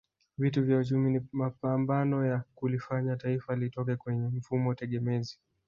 [0.37, 5.39] Vita ya uchumi ni mapambano ya kulifanya Taifa litoke kwenye mfumo tegemezi